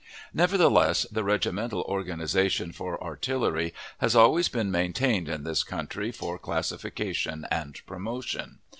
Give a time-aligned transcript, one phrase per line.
[0.33, 7.45] Nevertheless, the regimental organization for artillery has always been maintained in this country for classification
[7.51, 8.57] and promotion.